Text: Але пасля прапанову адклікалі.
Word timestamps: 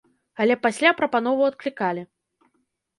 Але 0.45 0.53
пасля 0.65 0.95
прапанову 1.03 1.47
адклікалі. 1.51 2.09